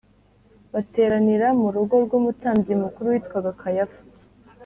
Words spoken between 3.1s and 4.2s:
witwaga Kayafa